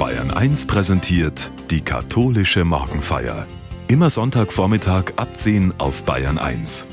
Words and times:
Bayern 0.00 0.30
1 0.30 0.64
präsentiert 0.64 1.52
die 1.70 1.82
katholische 1.82 2.64
Morgenfeier. 2.64 3.46
Immer 3.86 4.08
Sonntagvormittag 4.08 5.12
ab 5.16 5.36
10 5.36 5.74
auf 5.76 6.04
Bayern 6.04 6.38
1. 6.38 6.86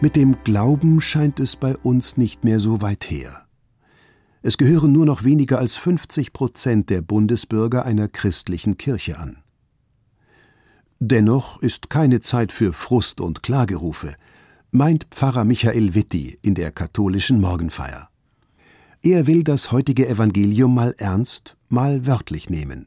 Mit 0.00 0.16
dem 0.16 0.38
Glauben 0.42 1.00
scheint 1.00 1.38
es 1.38 1.54
bei 1.54 1.76
uns 1.76 2.16
nicht 2.16 2.42
mehr 2.42 2.58
so 2.58 2.82
weit 2.82 3.08
her. 3.12 3.46
Es 4.42 4.58
gehören 4.58 4.90
nur 4.90 5.06
noch 5.06 5.22
weniger 5.22 5.60
als 5.60 5.76
50 5.76 6.32
Prozent 6.32 6.90
der 6.90 7.00
Bundesbürger 7.00 7.86
einer 7.86 8.08
christlichen 8.08 8.76
Kirche 8.76 9.20
an. 9.20 9.36
Dennoch 10.98 11.62
ist 11.62 11.90
keine 11.90 12.18
Zeit 12.18 12.50
für 12.50 12.72
Frust 12.72 13.20
und 13.20 13.44
Klagerufe, 13.44 14.16
meint 14.72 15.06
Pfarrer 15.12 15.44
Michael 15.44 15.94
Witti 15.94 16.40
in 16.42 16.56
der 16.56 16.72
katholischen 16.72 17.40
Morgenfeier. 17.40 18.08
Er 19.04 19.26
will 19.26 19.42
das 19.42 19.72
heutige 19.72 20.08
Evangelium 20.08 20.76
mal 20.76 20.94
ernst, 20.96 21.56
mal 21.68 22.06
wörtlich 22.06 22.48
nehmen. 22.48 22.86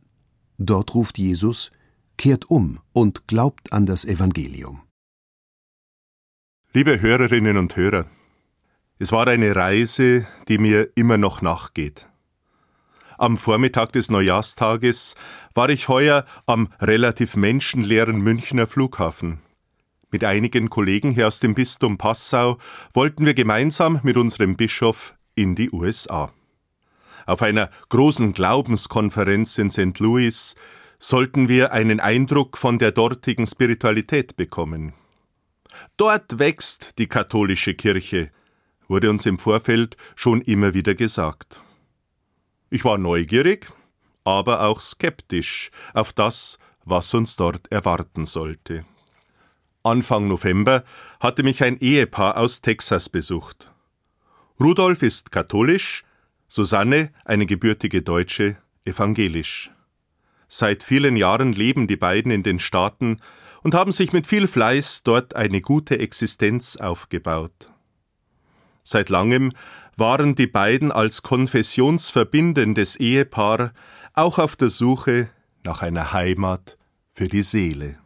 Dort 0.57 0.95
ruft 0.95 1.17
Jesus, 1.17 1.71
kehrt 2.15 2.49
um 2.49 2.79
und 2.93 3.27
glaubt 3.27 3.73
an 3.73 3.85
das 3.85 4.05
Evangelium. 4.05 4.81
Liebe 6.71 7.01
Hörerinnen 7.01 7.57
und 7.57 7.75
Hörer, 7.75 8.05
es 8.97 9.11
war 9.11 9.27
eine 9.27 9.57
Reise, 9.57 10.25
die 10.47 10.57
mir 10.57 10.87
immer 10.95 11.17
noch 11.17 11.41
nachgeht. 11.41 12.07
Am 13.17 13.37
Vormittag 13.37 13.91
des 13.91 14.09
Neujahrstages 14.09 15.15
war 15.53 15.67
ich 15.67 15.89
heuer 15.89 16.25
am 16.45 16.69
relativ 16.79 17.35
menschenleeren 17.35 18.21
Münchner 18.21 18.67
Flughafen. 18.67 19.39
Mit 20.11 20.23
einigen 20.23 20.69
Kollegen 20.69 21.11
hier 21.11 21.27
aus 21.27 21.41
dem 21.41 21.55
Bistum 21.55 21.97
Passau 21.97 22.57
wollten 22.93 23.25
wir 23.25 23.33
gemeinsam 23.33 23.99
mit 24.03 24.15
unserem 24.15 24.55
Bischof 24.55 25.14
in 25.35 25.55
die 25.55 25.71
USA. 25.71 26.33
Auf 27.25 27.41
einer 27.41 27.69
großen 27.89 28.33
Glaubenskonferenz 28.33 29.57
in 29.57 29.69
St. 29.69 29.99
Louis 29.99 30.55
sollten 30.99 31.49
wir 31.49 31.71
einen 31.71 31.99
Eindruck 31.99 32.57
von 32.57 32.77
der 32.79 32.91
dortigen 32.91 33.47
Spiritualität 33.47 34.37
bekommen. 34.37 34.93
Dort 35.97 36.39
wächst 36.39 36.97
die 36.97 37.07
katholische 37.07 37.73
Kirche, 37.73 38.31
wurde 38.87 39.09
uns 39.09 39.25
im 39.25 39.37
Vorfeld 39.37 39.97
schon 40.15 40.41
immer 40.41 40.73
wieder 40.73 40.95
gesagt. 40.95 41.61
Ich 42.69 42.85
war 42.85 42.97
neugierig, 42.97 43.67
aber 44.23 44.61
auch 44.61 44.81
skeptisch 44.81 45.71
auf 45.93 46.13
das, 46.13 46.59
was 46.83 47.13
uns 47.13 47.35
dort 47.35 47.71
erwarten 47.71 48.25
sollte. 48.25 48.85
Anfang 49.83 50.27
November 50.27 50.83
hatte 51.19 51.43
mich 51.43 51.63
ein 51.63 51.77
Ehepaar 51.79 52.37
aus 52.37 52.61
Texas 52.61 53.09
besucht. 53.09 53.71
Rudolf 54.59 55.03
ist 55.03 55.31
katholisch, 55.31 56.05
Susanne, 56.47 57.11
eine 57.25 57.45
gebürtige 57.45 58.01
Deutsche, 58.01 58.55
evangelisch. 58.85 59.71
Seit 60.47 60.83
vielen 60.83 61.17
Jahren 61.17 61.51
leben 61.51 61.87
die 61.87 61.97
beiden 61.97 62.31
in 62.31 62.43
den 62.43 62.59
Staaten 62.59 63.19
und 63.63 63.73
haben 63.73 63.91
sich 63.91 64.13
mit 64.13 64.27
viel 64.27 64.47
Fleiß 64.47 65.03
dort 65.03 65.35
eine 65.35 65.59
gute 65.59 65.99
Existenz 65.99 66.77
aufgebaut. 66.77 67.71
Seit 68.83 69.09
langem 69.09 69.51
waren 69.97 70.35
die 70.35 70.47
beiden 70.47 70.91
als 70.91 71.21
konfessionsverbindendes 71.23 72.95
Ehepaar 72.95 73.73
auch 74.13 74.39
auf 74.39 74.55
der 74.55 74.69
Suche 74.69 75.29
nach 75.63 75.81
einer 75.81 76.13
Heimat 76.13 76.77
für 77.11 77.27
die 77.27 77.41
Seele. 77.41 77.97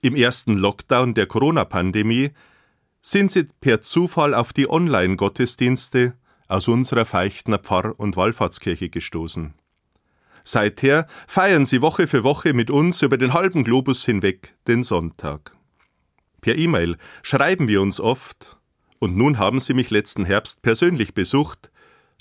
Im 0.00 0.14
ersten 0.14 0.54
Lockdown 0.54 1.14
der 1.14 1.26
Corona-Pandemie 1.26 2.30
sind 3.06 3.30
sie 3.30 3.44
per 3.60 3.82
Zufall 3.82 4.32
auf 4.32 4.54
die 4.54 4.68
Online-Gottesdienste 4.68 6.14
aus 6.48 6.68
unserer 6.68 7.04
Feichtner 7.04 7.58
Pfarr- 7.58 7.94
und 7.98 8.16
Wallfahrtskirche 8.16 8.88
gestoßen. 8.88 9.52
Seither 10.42 11.06
feiern 11.26 11.66
sie 11.66 11.82
Woche 11.82 12.06
für 12.06 12.24
Woche 12.24 12.54
mit 12.54 12.70
uns 12.70 13.02
über 13.02 13.18
den 13.18 13.34
halben 13.34 13.62
Globus 13.62 14.06
hinweg 14.06 14.54
den 14.66 14.82
Sonntag. 14.82 15.54
Per 16.40 16.56
E-Mail 16.56 16.96
schreiben 17.22 17.68
wir 17.68 17.82
uns 17.82 18.00
oft, 18.00 18.58
und 19.00 19.16
nun 19.18 19.38
haben 19.38 19.60
sie 19.60 19.74
mich 19.74 19.90
letzten 19.90 20.24
Herbst 20.24 20.62
persönlich 20.62 21.12
besucht, 21.12 21.70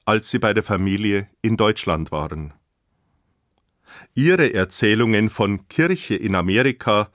als 0.04 0.32
sie 0.32 0.40
bei 0.40 0.54
der 0.54 0.64
Familie 0.64 1.30
in 1.42 1.56
Deutschland 1.56 2.12
waren. 2.12 2.54
Ihre 4.16 4.54
Erzählungen 4.54 5.30
von 5.30 5.66
Kirche 5.70 6.16
in 6.16 6.36
Amerika 6.36 7.10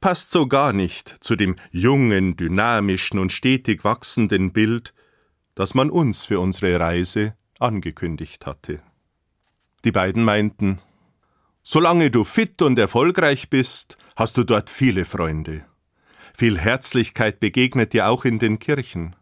passt 0.00 0.30
so 0.30 0.46
gar 0.46 0.72
nicht 0.72 1.16
zu 1.20 1.36
dem 1.36 1.56
jungen, 1.70 2.36
dynamischen 2.36 3.18
und 3.18 3.32
stetig 3.32 3.84
wachsenden 3.84 4.52
Bild, 4.52 4.94
das 5.54 5.74
man 5.74 5.90
uns 5.90 6.24
für 6.24 6.40
unsere 6.40 6.78
Reise 6.78 7.34
angekündigt 7.58 8.46
hatte. 8.46 8.80
Die 9.84 9.92
beiden 9.92 10.24
meinten, 10.24 10.80
Solange 11.70 12.10
du 12.10 12.24
fit 12.24 12.62
und 12.62 12.78
erfolgreich 12.78 13.50
bist, 13.50 13.98
hast 14.16 14.38
du 14.38 14.44
dort 14.44 14.70
viele 14.70 15.04
Freunde. 15.04 15.66
Viel 16.32 16.58
Herzlichkeit 16.58 17.40
begegnet 17.40 17.92
dir 17.92 18.08
auch 18.08 18.24
in 18.24 18.38
den 18.38 18.58
Kirchen. 18.58 19.14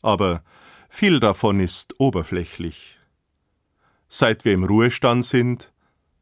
Aber 0.00 0.44
viel 0.88 1.18
davon 1.18 1.58
ist 1.58 1.98
oberflächlich. 1.98 3.00
Seit 4.08 4.44
wir 4.44 4.52
im 4.52 4.62
Ruhestand 4.62 5.24
sind, 5.24 5.72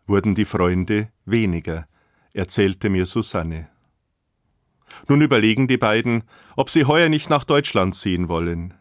wurden 0.06 0.34
die 0.34 0.44
Freunde 0.44 1.12
weniger, 1.26 1.86
erzählte 2.32 2.88
mir 2.88 3.04
Susanne. 3.04 3.69
Nun 5.08 5.20
überlegen 5.20 5.68
die 5.68 5.78
beiden, 5.78 6.24
ob 6.56 6.70
sie 6.70 6.84
heuer 6.84 7.08
nicht 7.08 7.30
nach 7.30 7.44
Deutschland 7.44 7.94
ziehen 7.94 8.28
wollen. 8.28 8.74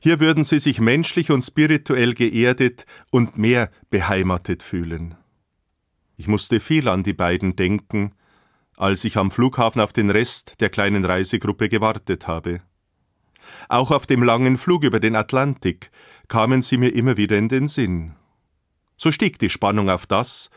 Hier 0.00 0.20
würden 0.20 0.44
sie 0.44 0.58
sich 0.58 0.80
menschlich 0.80 1.30
und 1.30 1.42
spirituell 1.42 2.14
geerdet 2.14 2.86
und 3.10 3.38
mehr 3.38 3.70
beheimatet 3.90 4.62
fühlen. 4.62 5.14
Ich 6.16 6.28
musste 6.28 6.60
viel 6.60 6.88
an 6.88 7.02
die 7.02 7.12
beiden 7.12 7.56
denken, 7.56 8.12
als 8.76 9.04
ich 9.04 9.16
am 9.16 9.30
Flughafen 9.30 9.80
auf 9.80 9.92
den 9.92 10.10
Rest 10.10 10.60
der 10.60 10.70
kleinen 10.70 11.04
Reisegruppe 11.04 11.68
gewartet 11.68 12.26
habe. 12.26 12.60
Auch 13.68 13.90
auf 13.90 14.06
dem 14.06 14.22
langen 14.22 14.58
Flug 14.58 14.84
über 14.84 15.00
den 15.00 15.16
Atlantik 15.16 15.90
kamen 16.28 16.62
sie 16.62 16.78
mir 16.78 16.94
immer 16.94 17.16
wieder 17.16 17.38
in 17.38 17.48
den 17.48 17.68
Sinn. 17.68 18.14
So 18.96 19.12
stieg 19.12 19.38
die 19.38 19.50
Spannung 19.50 19.88
auf 19.90 20.06
das, 20.06 20.50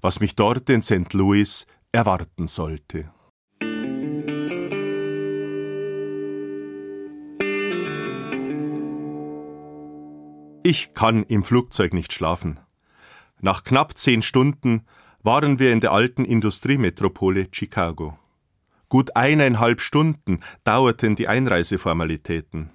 was 0.00 0.20
mich 0.20 0.36
dort 0.36 0.68
in 0.70 0.82
St. 0.82 1.12
Louis 1.12 1.66
erwarten 1.92 2.46
sollte. 2.46 3.10
Ich 10.68 10.94
kann 10.94 11.22
im 11.22 11.44
Flugzeug 11.44 11.94
nicht 11.94 12.12
schlafen. 12.12 12.58
Nach 13.40 13.62
knapp 13.62 13.96
zehn 13.96 14.20
Stunden 14.20 14.84
waren 15.22 15.60
wir 15.60 15.72
in 15.72 15.78
der 15.78 15.92
alten 15.92 16.24
Industriemetropole 16.24 17.46
Chicago. 17.52 18.18
Gut 18.88 19.14
eineinhalb 19.14 19.80
Stunden 19.80 20.40
dauerten 20.64 21.14
die 21.14 21.28
Einreiseformalitäten. 21.28 22.70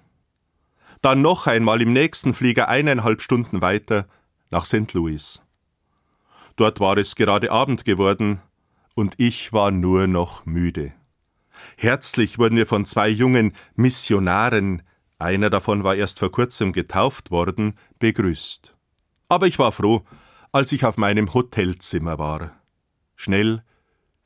Dann 1.01 1.21
noch 1.21 1.47
einmal 1.47 1.81
im 1.81 1.91
nächsten 1.91 2.33
Flieger 2.33 2.69
eineinhalb 2.69 3.21
Stunden 3.21 3.61
weiter 3.61 4.07
nach 4.51 4.63
St. 4.63 4.93
Louis. 4.93 5.41
Dort 6.55 6.79
war 6.79 6.95
es 6.95 7.17
gerade 7.17 7.51
Abend 7.51 7.83
geworden 7.83 8.39
und 8.95 9.15
ich 9.17 9.51
war 9.51 9.69
nur 9.69 10.07
noch 10.07 10.45
müde. 10.45 10.93
Herzlich 11.75 12.39
wurden 12.39 12.55
wir 12.55 12.67
von 12.67 12.85
zwei 12.85 13.09
jungen 13.09 13.51
Missionaren 13.75 14.81
einer 15.21 15.49
davon 15.49 15.83
war 15.83 15.95
erst 15.95 16.19
vor 16.19 16.31
kurzem 16.31 16.73
getauft 16.73 17.31
worden, 17.31 17.75
begrüßt. 17.99 18.75
Aber 19.29 19.47
ich 19.47 19.59
war 19.59 19.71
froh, 19.71 20.03
als 20.51 20.71
ich 20.71 20.85
auf 20.85 20.97
meinem 20.97 21.33
Hotelzimmer 21.33 22.19
war. 22.19 22.59
Schnell 23.15 23.63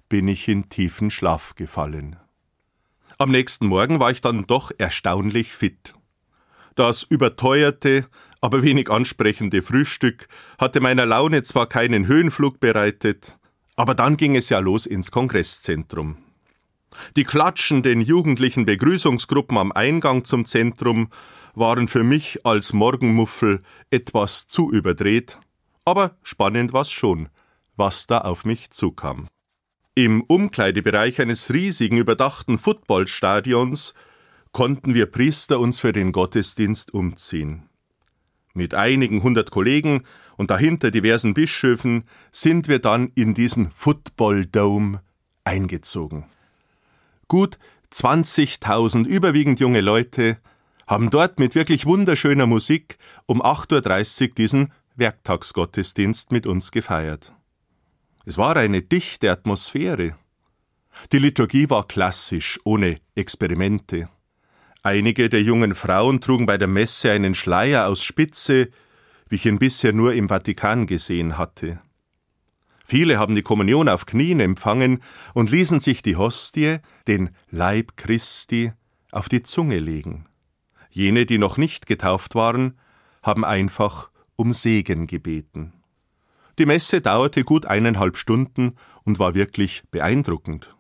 bin 0.10 0.28
ich 0.28 0.48
in 0.48 0.70
tiefen 0.70 1.12
Schlaf 1.12 1.56
gefallen. 1.56 2.16
Am 3.18 3.32
nächsten 3.32 3.68
Morgen 3.68 4.00
war 4.00 4.12
ich 4.12 4.22
dann 4.22 4.46
doch 4.46 4.72
erstaunlich 4.78 5.54
fit. 5.54 5.94
Das 6.76 7.04
überteuerte, 7.04 8.08
aber 8.42 8.64
wenig 8.64 8.90
ansprechende 8.90 9.62
Frühstück 9.62 10.28
hatte 10.58 10.82
meiner 10.82 11.06
Laune 11.06 11.44
zwar 11.44 11.68
keinen 11.68 12.08
Höhenflug 12.08 12.60
bereitet, 12.60 13.38
aber 13.76 13.96
dann 13.96 14.18
ging 14.18 14.36
es 14.36 14.50
ja 14.50 14.60
los 14.60 14.86
ins 14.86 15.12
Kongresszentrum. 15.12 16.18
Die 17.16 17.24
klatschenden 17.24 18.02
jugendlichen 18.02 18.66
Begrüßungsgruppen 18.66 19.58
am 19.58 19.72
Eingang 19.72 20.26
zum 20.26 20.46
Zentrum 20.46 21.10
waren 21.54 21.88
für 21.88 22.04
mich 22.04 22.46
als 22.46 22.74
Morgenmuffel 22.74 23.62
etwas 23.90 24.48
zu 24.48 24.72
überdreht, 24.72 25.40
aber 25.86 26.18
spannend 26.24 26.74
war's 26.74 26.92
schon, 26.92 27.30
was 27.76 28.08
da 28.08 28.20
auf 28.20 28.46
mich 28.46 28.72
zukam. 28.72 29.28
Im 29.96 30.22
Umkleidebereich 30.22 31.22
eines 31.22 31.54
riesigen 31.54 31.98
überdachten 31.98 32.58
Footballstadions 32.58 33.94
konnten 34.52 34.94
wir 34.94 35.06
Priester 35.06 35.60
uns 35.60 35.80
für 35.80 35.94
den 35.94 36.12
Gottesdienst 36.12 36.94
umziehen. 36.94 37.70
Mit 38.54 38.74
einigen 38.74 39.24
hundert 39.24 39.52
Kollegen 39.52 40.04
und 40.38 40.52
dahinter 40.52 40.92
diversen 40.92 41.34
Bischöfen 41.34 42.04
sind 42.32 42.68
wir 42.68 42.80
dann 42.80 43.12
in 43.16 43.34
diesen 43.34 43.72
Football 43.72 44.46
Dome 44.46 45.02
eingezogen. 45.44 46.26
Gut 47.28 47.58
20.000 47.92 49.06
überwiegend 49.06 49.60
junge 49.60 49.82
Leute 49.82 50.38
haben 50.88 51.10
dort 51.10 51.40
mit 51.40 51.56
wirklich 51.56 51.86
wunderschöner 51.86 52.46
Musik 52.46 52.98
um 53.26 53.42
8.30 53.42 54.22
Uhr 54.22 54.36
diesen 54.36 54.74
Werktagsgottesdienst 54.96 56.32
mit 56.32 56.46
uns 56.46 56.72
gefeiert. 56.72 57.34
Es 58.26 58.38
war 58.38 58.56
eine 58.58 58.82
dichte 58.82 59.32
Atmosphäre. 59.32 60.16
Die 61.12 61.20
Liturgie 61.20 61.70
war 61.70 61.88
klassisch, 61.88 62.60
ohne 62.64 62.98
Experimente. 63.16 64.10
Einige 64.84 65.30
der 65.30 65.42
jungen 65.42 65.74
Frauen 65.74 66.22
trugen 66.22 66.46
bei 66.46 66.58
der 66.58 66.68
Messe 66.68 67.12
einen 67.12 67.36
Schleier 67.36 67.88
aus 67.88 68.04
Spitze, 68.04 68.70
wie 69.30 69.36
ich 69.36 69.46
ihn 69.46 69.60
bisher 69.60 69.94
nur 69.94 70.14
im 70.14 70.30
Vatikan 70.30 70.86
gesehen 70.86 71.38
hatte. 71.38 71.80
Viele 72.86 73.18
haben 73.18 73.34
die 73.34 73.42
Kommunion 73.42 73.90
auf 73.90 74.06
Knien 74.06 74.40
empfangen 74.40 75.02
und 75.34 75.50
ließen 75.50 75.80
sich 75.80 76.04
die 76.04 76.16
Hostie, 76.16 76.78
den 77.08 77.32
Leib 77.50 77.98
Christi, 77.98 78.74
auf 79.12 79.28
die 79.28 79.42
Zunge 79.42 79.80
legen. 79.80 80.28
Jene, 80.92 81.26
die 81.26 81.40
noch 81.40 81.58
nicht 81.58 81.88
getauft 81.88 82.36
waren, 82.36 82.78
haben 83.24 83.44
einfach 83.44 84.12
um 84.36 84.54
Segen 84.54 85.08
gebeten. 85.08 85.74
Die 86.60 86.66
Messe 86.66 87.02
dauerte 87.02 87.44
gut 87.44 87.66
eineinhalb 87.66 88.18
Stunden 88.18 88.76
und 89.04 89.20
war 89.20 89.34
wirklich 89.34 89.84
beeindruckend. 89.92 90.76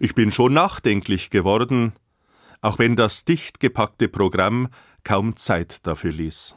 Ich 0.00 0.14
bin 0.14 0.32
schon 0.32 0.54
nachdenklich 0.54 1.30
geworden, 1.30 1.92
auch 2.60 2.78
wenn 2.78 2.96
das 2.96 3.24
dicht 3.24 3.60
gepackte 3.60 4.08
Programm 4.08 4.68
kaum 5.04 5.36
Zeit 5.36 5.86
dafür 5.86 6.12
ließ. 6.12 6.56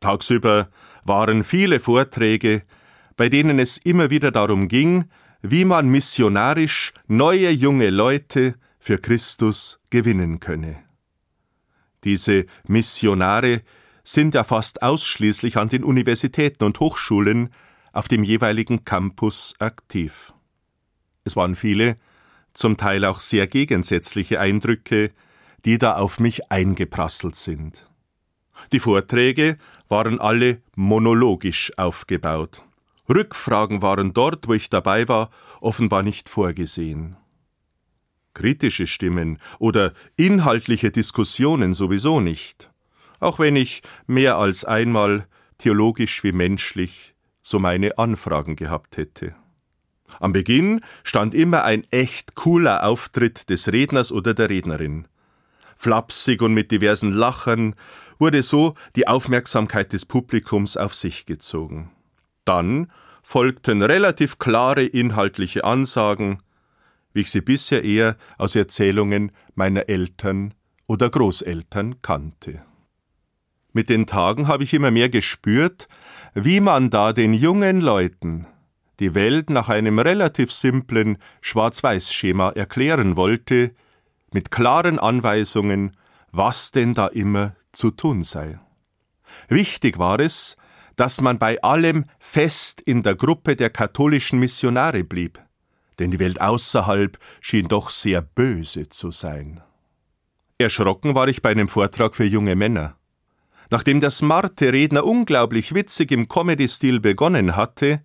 Tagsüber 0.00 0.68
waren 1.04 1.44
viele 1.44 1.80
Vorträge, 1.80 2.62
bei 3.18 3.28
denen 3.28 3.58
es 3.58 3.78
immer 3.78 4.10
wieder 4.10 4.30
darum 4.30 4.68
ging, 4.68 5.10
wie 5.42 5.64
man 5.64 5.88
missionarisch 5.88 6.92
neue 7.08 7.50
junge 7.50 7.90
Leute 7.90 8.54
für 8.78 8.98
Christus 8.98 9.80
gewinnen 9.90 10.38
könne. 10.38 10.76
Diese 12.04 12.46
Missionare 12.68 13.62
sind 14.04 14.34
ja 14.34 14.44
fast 14.44 14.82
ausschließlich 14.82 15.56
an 15.56 15.68
den 15.68 15.82
Universitäten 15.82 16.62
und 16.62 16.78
Hochschulen 16.78 17.50
auf 17.92 18.06
dem 18.06 18.22
jeweiligen 18.22 18.84
Campus 18.84 19.56
aktiv. 19.58 20.32
Es 21.24 21.34
waren 21.34 21.56
viele, 21.56 21.96
zum 22.54 22.76
Teil 22.76 23.04
auch 23.04 23.18
sehr 23.18 23.48
gegensätzliche 23.48 24.38
Eindrücke, 24.38 25.10
die 25.64 25.78
da 25.78 25.96
auf 25.96 26.20
mich 26.20 26.52
eingeprasselt 26.52 27.34
sind. 27.34 27.84
Die 28.70 28.80
Vorträge 28.80 29.58
waren 29.88 30.20
alle 30.20 30.62
monologisch 30.76 31.72
aufgebaut. 31.76 32.62
Rückfragen 33.08 33.80
waren 33.82 34.12
dort, 34.12 34.48
wo 34.48 34.54
ich 34.54 34.70
dabei 34.70 35.08
war, 35.08 35.30
offenbar 35.60 36.02
nicht 36.02 36.28
vorgesehen. 36.28 37.16
Kritische 38.34 38.86
Stimmen 38.86 39.38
oder 39.58 39.94
inhaltliche 40.16 40.90
Diskussionen 40.90 41.74
sowieso 41.74 42.20
nicht, 42.20 42.70
auch 43.18 43.38
wenn 43.38 43.56
ich 43.56 43.82
mehr 44.06 44.36
als 44.36 44.64
einmal 44.64 45.26
theologisch 45.56 46.22
wie 46.22 46.32
menschlich 46.32 47.14
so 47.42 47.58
meine 47.58 47.98
Anfragen 47.98 48.56
gehabt 48.56 48.96
hätte. 48.96 49.34
Am 50.20 50.32
Beginn 50.32 50.80
stand 51.02 51.34
immer 51.34 51.64
ein 51.64 51.84
echt 51.90 52.34
cooler 52.34 52.84
Auftritt 52.84 53.50
des 53.50 53.68
Redners 53.68 54.12
oder 54.12 54.34
der 54.34 54.50
Rednerin. 54.50 55.08
Flapsig 55.76 56.42
und 56.42 56.54
mit 56.54 56.70
diversen 56.70 57.12
Lachern 57.12 57.74
wurde 58.18 58.42
so 58.42 58.74
die 58.96 59.06
Aufmerksamkeit 59.06 59.92
des 59.92 60.06
Publikums 60.06 60.76
auf 60.76 60.94
sich 60.94 61.26
gezogen. 61.26 61.90
Dann 62.48 62.90
folgten 63.22 63.82
relativ 63.82 64.38
klare 64.38 64.82
inhaltliche 64.84 65.64
Ansagen, 65.64 66.38
wie 67.12 67.20
ich 67.20 67.30
sie 67.30 67.42
bisher 67.42 67.84
eher 67.84 68.16
aus 68.38 68.56
Erzählungen 68.56 69.32
meiner 69.54 69.90
Eltern 69.90 70.54
oder 70.86 71.10
Großeltern 71.10 72.00
kannte. 72.00 72.62
Mit 73.74 73.90
den 73.90 74.06
Tagen 74.06 74.48
habe 74.48 74.64
ich 74.64 74.72
immer 74.72 74.90
mehr 74.90 75.10
gespürt, 75.10 75.88
wie 76.32 76.60
man 76.60 76.88
da 76.88 77.12
den 77.12 77.34
jungen 77.34 77.82
Leuten 77.82 78.46
die 78.98 79.14
Welt 79.14 79.50
nach 79.50 79.68
einem 79.68 79.98
relativ 79.98 80.50
simplen 80.50 81.18
Schwarz-Weiß-Schema 81.42 82.52
erklären 82.52 83.18
wollte, 83.18 83.74
mit 84.32 84.50
klaren 84.50 84.98
Anweisungen, 84.98 85.94
was 86.32 86.70
denn 86.72 86.94
da 86.94 87.08
immer 87.08 87.54
zu 87.72 87.90
tun 87.90 88.24
sei. 88.24 88.58
Wichtig 89.48 89.98
war 89.98 90.18
es, 90.18 90.56
dass 90.98 91.20
man 91.20 91.38
bei 91.38 91.62
allem 91.62 92.06
fest 92.18 92.80
in 92.80 93.04
der 93.04 93.14
Gruppe 93.14 93.54
der 93.54 93.70
katholischen 93.70 94.40
Missionare 94.40 95.04
blieb, 95.04 95.40
denn 96.00 96.10
die 96.10 96.18
Welt 96.18 96.40
außerhalb 96.40 97.16
schien 97.40 97.68
doch 97.68 97.90
sehr 97.90 98.20
böse 98.20 98.88
zu 98.88 99.12
sein. 99.12 99.60
Erschrocken 100.58 101.14
war 101.14 101.28
ich 101.28 101.40
bei 101.40 101.50
einem 101.50 101.68
Vortrag 101.68 102.16
für 102.16 102.24
junge 102.24 102.56
Männer. 102.56 102.96
Nachdem 103.70 104.00
der 104.00 104.10
smarte 104.10 104.72
Redner 104.72 105.04
unglaublich 105.04 105.72
witzig 105.72 106.10
im 106.10 106.26
Comedy-Stil 106.26 106.98
begonnen 106.98 107.54
hatte, 107.54 108.02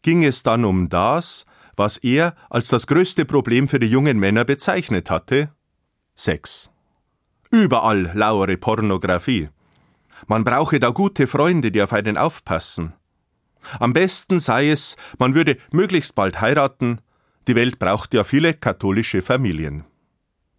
ging 0.00 0.24
es 0.24 0.42
dann 0.42 0.64
um 0.64 0.88
das, 0.88 1.44
was 1.76 1.98
er 1.98 2.34
als 2.48 2.68
das 2.68 2.86
größte 2.86 3.26
Problem 3.26 3.68
für 3.68 3.78
die 3.78 3.88
jungen 3.88 4.18
Männer 4.18 4.46
bezeichnet 4.46 5.10
hatte 5.10 5.50
Sex. 6.14 6.70
Überall 7.50 8.10
lauere 8.14 8.56
Pornografie. 8.56 9.50
Man 10.26 10.44
brauche 10.44 10.80
da 10.80 10.90
gute 10.90 11.26
Freunde, 11.26 11.70
die 11.70 11.82
auf 11.82 11.92
einen 11.92 12.16
aufpassen. 12.16 12.94
Am 13.78 13.92
besten 13.92 14.40
sei 14.40 14.70
es, 14.70 14.96
man 15.18 15.34
würde 15.34 15.56
möglichst 15.72 16.14
bald 16.14 16.40
heiraten, 16.40 17.00
die 17.48 17.54
Welt 17.54 17.78
braucht 17.78 18.14
ja 18.14 18.24
viele 18.24 18.54
katholische 18.54 19.22
Familien. 19.22 19.84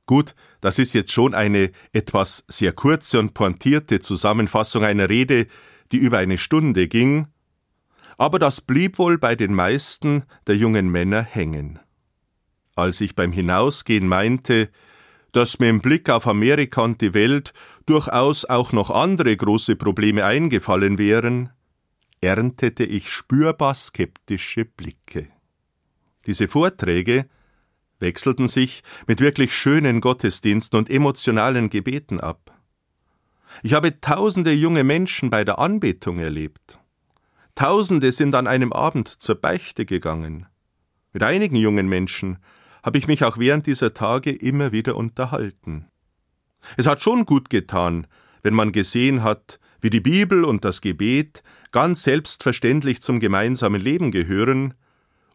Gut, 0.06 0.36
das 0.62 0.80
ist 0.80 0.94
jetzt 0.94 1.12
schon 1.12 1.34
eine 1.34 1.72
etwas 1.92 2.46
sehr 2.48 2.72
kurze 2.72 3.20
und 3.20 3.34
pointierte 3.34 4.00
Zusammenfassung 4.00 4.84
einer 4.84 5.10
Rede, 5.10 5.48
die 5.92 5.98
über 5.98 6.18
eine 6.18 6.38
Stunde 6.38 6.88
ging, 6.88 7.28
aber 8.18 8.40
das 8.40 8.62
blieb 8.62 8.98
wohl 8.98 9.18
bei 9.18 9.36
den 9.36 9.54
meisten 9.54 10.24
der 10.48 10.56
jungen 10.56 10.90
Männer 10.90 11.22
hängen. 11.22 11.80
Als 12.76 13.02
ich 13.02 13.16
beim 13.16 13.32
Hinausgehen 13.32 14.08
meinte, 14.08 14.70
dass 15.34 15.60
mir 15.60 15.70
im 15.70 15.82
Blick 15.82 16.10
auf 16.10 16.26
Amerika 16.26 16.82
und 16.82 17.02
die 17.02 17.14
Welt 17.14 17.54
durchaus 17.90 18.46
auch 18.46 18.72
noch 18.72 18.90
andere 18.90 19.36
große 19.36 19.76
Probleme 19.76 20.26
eingefallen 20.26 20.98
wären, 20.98 21.50
erntete 22.22 22.84
ich 22.84 23.10
spürbar 23.10 23.76
skeptische 23.76 24.66
Blicke. 24.66 25.28
Diese 26.26 26.48
Vorträge 26.48 27.28
wechselten 28.00 28.48
sich 28.48 28.84
mit 29.08 29.22
wirklich 29.22 29.54
schönen 29.54 30.02
Gottesdiensten 30.02 30.78
und 30.78 30.90
emotionalen 30.90 31.70
Gebeten 31.70 32.20
ab. 32.20 32.54
Ich 33.64 33.74
habe 33.74 34.00
tausende 34.02 34.52
junge 34.52 34.84
Menschen 34.84 35.30
bei 35.30 35.44
der 35.44 35.58
Anbetung 35.58 36.20
erlebt. 36.20 36.80
Tausende 37.56 38.12
sind 38.12 38.36
an 38.36 38.46
einem 38.46 38.72
Abend 38.72 39.08
zur 39.08 39.36
Beichte 39.36 39.86
gegangen. 39.86 40.46
Mit 41.14 41.24
einigen 41.24 41.56
jungen 41.56 41.88
Menschen 41.88 42.38
habe 42.84 42.98
ich 43.00 43.08
mich 43.08 43.24
auch 43.24 43.40
während 43.40 43.66
dieser 43.66 43.94
Tage 43.94 44.32
immer 44.32 44.72
wieder 44.72 44.96
unterhalten. 44.96 45.88
Es 46.76 46.88
hat 46.88 47.04
schon 47.04 47.26
gut 47.26 47.50
getan, 47.50 48.08
wenn 48.44 48.54
man 48.54 48.72
gesehen 48.72 49.24
hat, 49.24 49.60
wie 49.82 49.90
die 49.90 50.02
Bibel 50.02 50.44
und 50.44 50.66
das 50.66 50.82
Gebet 50.82 51.44
ganz 51.72 52.04
selbstverständlich 52.04 53.02
zum 53.02 53.20
gemeinsamen 53.20 53.82
Leben 53.82 54.12
gehören 54.12 54.74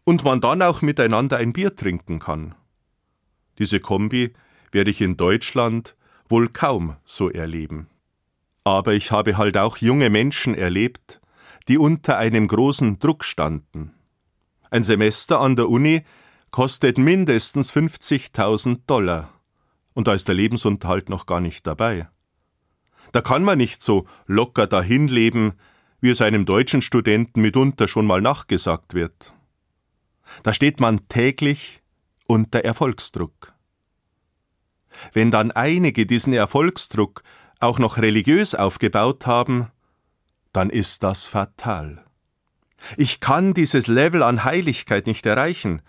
und 0.03 0.23
man 0.23 0.41
dann 0.41 0.61
auch 0.61 0.81
miteinander 0.81 1.37
ein 1.37 1.53
Bier 1.53 1.75
trinken 1.75 2.19
kann. 2.19 2.55
Diese 3.59 3.79
Kombi 3.79 4.33
werde 4.71 4.91
ich 4.91 5.01
in 5.01 5.17
Deutschland 5.17 5.95
wohl 6.29 6.49
kaum 6.49 6.95
so 7.05 7.29
erleben. 7.29 7.87
Aber 8.63 8.93
ich 8.93 9.11
habe 9.11 9.37
halt 9.37 9.57
auch 9.57 9.77
junge 9.77 10.09
Menschen 10.09 10.55
erlebt, 10.55 11.19
die 11.67 11.77
unter 11.77 12.17
einem 12.17 12.47
großen 12.47 12.99
Druck 12.99 13.23
standen. 13.23 13.93
Ein 14.69 14.83
Semester 14.83 15.39
an 15.39 15.55
der 15.55 15.69
Uni 15.69 16.03
kostet 16.51 16.97
mindestens 16.97 17.71
50.000 17.71 18.79
Dollar. 18.87 19.29
Und 19.93 20.07
da 20.07 20.13
ist 20.13 20.27
der 20.27 20.35
Lebensunterhalt 20.35 21.09
noch 21.09 21.25
gar 21.25 21.39
nicht 21.39 21.67
dabei. 21.67 22.07
Da 23.11 23.21
kann 23.21 23.43
man 23.43 23.57
nicht 23.57 23.83
so 23.83 24.07
locker 24.25 24.67
dahin 24.67 25.07
leben, 25.07 25.53
wie 26.01 26.09
es 26.09 26.21
einem 26.21 26.45
deutschen 26.45 26.81
Studenten 26.81 27.41
mitunter 27.41 27.87
schon 27.87 28.05
mal 28.05 28.21
nachgesagt 28.21 28.93
wird. 28.93 29.33
Da 30.41 30.53
steht 30.53 30.79
man 30.79 31.07
täglich 31.07 31.81
unter 32.27 32.59
Erfolgsdruck. 32.59 33.53
Wenn 35.11 35.31
dann 35.31 35.51
einige 35.51 36.05
diesen 36.05 36.33
Erfolgsdruck 36.33 37.23
auch 37.59 37.79
noch 37.79 37.97
religiös 37.97 38.55
aufgebaut 38.55 39.25
haben, 39.25 39.71
dann 40.51 40.69
ist 40.69 41.03
das 41.03 41.25
fatal. 41.25 42.03
Ich 42.97 43.19
kann 43.19 43.53
dieses 43.53 43.87
Level 43.87 44.23
an 44.23 44.43
Heiligkeit 44.43 45.07
nicht 45.07 45.25
erreichen, 45.25 45.81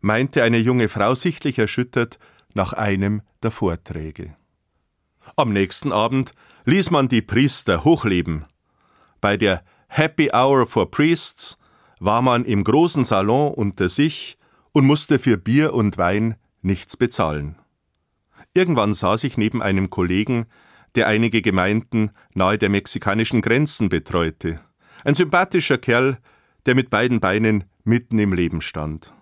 meinte 0.00 0.42
eine 0.42 0.58
junge 0.58 0.88
Frau 0.88 1.14
sichtlich 1.14 1.58
erschüttert 1.58 2.18
nach 2.54 2.72
einem 2.72 3.22
der 3.42 3.50
Vorträge. 3.50 4.36
Am 5.36 5.52
nächsten 5.52 5.92
Abend 5.92 6.32
ließ 6.64 6.90
man 6.90 7.08
die 7.08 7.22
Priester 7.22 7.84
hochleben. 7.84 8.44
Bei 9.20 9.36
der 9.36 9.62
Happy 9.88 10.30
Hour 10.32 10.66
for 10.66 10.90
Priests 10.90 11.58
war 11.98 12.22
man 12.22 12.44
im 12.44 12.64
großen 12.64 13.04
Salon 13.04 13.52
unter 13.52 13.88
sich 13.88 14.38
und 14.72 14.86
musste 14.86 15.18
für 15.18 15.36
Bier 15.36 15.74
und 15.74 15.98
Wein 15.98 16.36
nichts 16.62 16.96
bezahlen. 16.96 17.56
Irgendwann 18.54 18.94
saß 18.94 19.24
ich 19.24 19.36
neben 19.36 19.62
einem 19.62 19.90
Kollegen, 19.90 20.46
der 20.94 21.06
einige 21.06 21.42
Gemeinden 21.42 22.10
nahe 22.34 22.58
der 22.58 22.68
mexikanischen 22.68 23.42
Grenzen 23.42 23.88
betreute. 23.88 24.60
Ein 25.04 25.14
sympathischer 25.14 25.78
Kerl, 25.78 26.18
der 26.66 26.74
mit 26.74 26.90
beiden 26.90 27.20
Beinen 27.20 27.64
mitten 27.84 28.18
im 28.18 28.32
Leben 28.32 28.60
stand. 28.60 29.12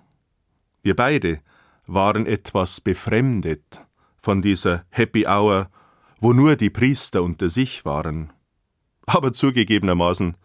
Wir 0.83 0.97
beide 0.97 1.41
waren 1.89 2.27
etwas 2.27 2.81
befremdet 2.81 3.81
von 4.19 4.43
dieser 4.43 4.85
Happy 4.91 5.27
Hour, 5.27 5.71
wo 6.21 6.33
nur 6.33 6.55
die 6.55 6.71
Priester 6.71 7.23
unter 7.23 7.49
sich 7.49 7.85
waren. 7.85 8.33
Aber 9.07 9.33
zugegebenermaßen, 9.33 10.37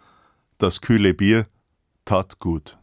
das 0.58 0.80
kühle 0.80 1.14
Bier 1.14 1.46
tat 2.06 2.40
gut. 2.40 2.78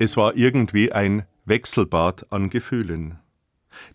Es 0.00 0.16
war 0.16 0.36
irgendwie 0.36 0.92
ein 0.92 1.24
Wechselbad 1.44 2.32
an 2.32 2.50
Gefühlen. 2.50 3.18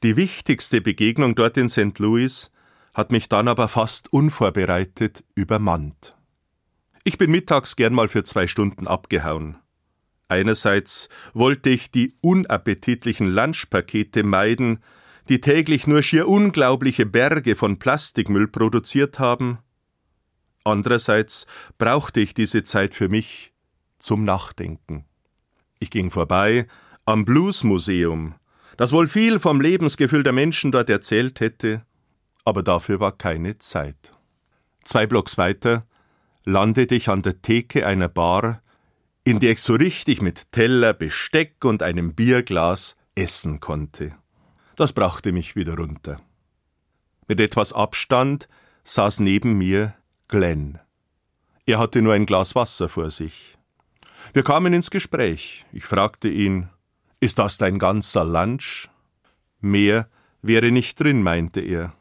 Die 0.04 0.18
wichtigste 0.18 0.82
Begegnung 0.82 1.36
dort 1.36 1.56
in 1.56 1.70
St. 1.70 1.98
Louis 2.00 2.52
hat 2.94 3.14
mich 3.14 3.30
dann 3.30 3.48
aber 3.48 3.70
fast 3.70 4.12
unvorbereitet 4.12 5.24
übermannt. 5.36 6.18
Ich 7.06 7.18
bin 7.18 7.32
mittags 7.32 7.76
gern 7.76 7.94
mal 7.94 8.08
für 8.08 8.24
zwei 8.24 8.48
Stunden 8.48 8.88
abgehauen. 8.88 9.58
Einerseits 10.30 11.10
wollte 11.34 11.70
ich 11.70 11.92
die 11.92 12.16
unappetitlichen 12.22 13.28
Lunchpakete 13.28 14.24
meiden, 14.24 14.82
die 15.28 15.42
täglich 15.42 15.86
nur 15.86 16.02
schier 16.02 16.30
unglaubliche 16.30 17.06
Berge 17.06 17.58
von 17.58 17.78
Plastikmüll 17.78 18.48
produziert 18.48 19.20
haben. 19.20 19.60
Andererseits 20.64 21.46
brauchte 21.78 22.22
ich 22.22 22.34
diese 22.34 22.64
Zeit 22.64 22.96
für 22.96 23.10
mich 23.10 23.54
zum 24.00 24.24
Nachdenken. 24.24 25.06
Ich 25.80 25.90
ging 25.90 26.10
vorbei 26.10 26.68
am 27.06 27.26
Bluesmuseum, 27.26 28.36
das 28.78 28.94
wohl 28.94 29.10
viel 29.10 29.40
vom 29.40 29.60
Lebensgefühl 29.60 30.24
der 30.24 30.34
Menschen 30.34 30.72
dort 30.72 30.90
erzählt 30.90 31.42
hätte, 31.42 31.86
aber 32.46 32.64
dafür 32.64 33.02
war 33.02 33.12
keine 33.18 33.58
Zeit. 33.60 34.14
Zwei 34.86 35.06
Blocks 35.06 35.38
weiter 35.38 35.86
landete 36.46 36.96
ich 36.96 37.10
an 37.10 37.22
der 37.22 37.42
Theke 37.42 37.86
einer 37.86 38.10
Bar, 38.10 38.62
in 39.24 39.40
der 39.40 39.52
ich 39.52 39.60
so 39.60 39.76
richtig 39.76 40.22
mit 40.22 40.52
Teller, 40.52 40.94
Besteck 40.94 41.64
und 41.64 41.82
einem 41.82 42.14
Bierglas 42.14 42.98
essen 43.16 43.60
konnte. 43.60 44.16
Das 44.76 44.92
brachte 44.92 45.32
mich 45.32 45.56
wieder 45.56 45.76
runter. 45.78 46.20
Mit 47.28 47.40
etwas 47.40 47.74
Abstand 47.74 48.50
saß 48.84 49.22
neben 49.22 49.58
mir 49.58 49.94
Glenn. 50.28 50.80
Er 51.66 51.80
hatte 51.80 52.02
nur 52.02 52.14
ein 52.14 52.26
Glas 52.26 52.56
Wasser 52.56 52.90
vor 52.90 53.10
sich. 53.10 53.58
Wir 54.34 54.44
kamen 54.44 54.74
ins 54.74 54.92
Gespräch. 54.92 55.66
Ich 55.72 55.86
fragte 55.86 56.28
ihn, 56.28 56.70
ist 57.20 57.40
das 57.40 57.58
dein 57.58 57.80
ganzer 57.80 58.26
Lunch? 58.26 58.90
Mehr 59.62 60.10
wäre 60.42 60.72
nicht 60.72 61.00
drin, 61.00 61.24
meinte 61.24 61.62
er. 61.62 61.94